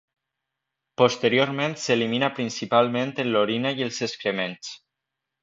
Posteriorment 1.01 1.75
s'elimina 1.81 2.31
principalment 2.39 3.13
en 3.25 3.31
l'orina 3.35 3.75
i 3.83 3.87
els 3.91 4.01
excrements. 4.09 4.75